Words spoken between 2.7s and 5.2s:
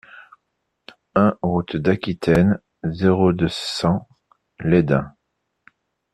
zéro deux, cent Lesdins